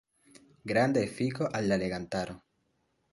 Granda 0.71 1.03
efiko 1.09 1.49
al 1.59 1.69
la 1.73 1.77
legantaro. 1.83 2.39